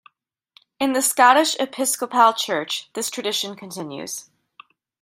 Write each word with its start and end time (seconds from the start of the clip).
In 0.79 0.93
the 0.93 1.01
Scottish 1.03 1.55
Episcopal 1.59 2.33
Church 2.33 2.89
this 2.93 3.11
tradition 3.11 3.55
continues. 3.55 4.31